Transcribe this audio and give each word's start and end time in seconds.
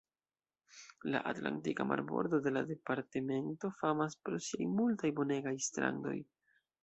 La 1.15 1.19
Atlantika 1.31 1.85
marbordo 1.89 2.39
de 2.47 2.53
la 2.55 2.63
departemento 2.71 3.71
famas 3.83 4.17
pro 4.23 4.41
siaj 4.49 4.69
multaj 4.79 5.15
bonegaj 5.21 5.55
strandoj. 5.69 6.17